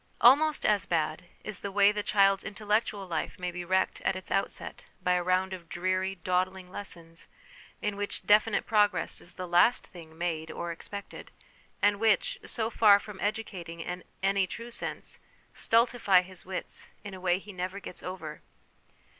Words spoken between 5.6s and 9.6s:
dreary, dawdling lessons in which definite progress is the